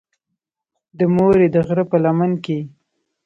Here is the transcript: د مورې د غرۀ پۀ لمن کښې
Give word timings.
د 0.97 0.99
مورې 1.15 1.47
د 1.51 1.55
غرۀ 1.67 1.83
پۀ 1.89 1.97
لمن 2.03 2.31
کښې 2.43 2.59